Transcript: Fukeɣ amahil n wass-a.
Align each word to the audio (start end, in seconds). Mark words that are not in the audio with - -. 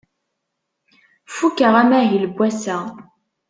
Fukeɣ 1.35 1.73
amahil 1.81 2.23
n 2.29 2.33
wass-a. 2.35 2.77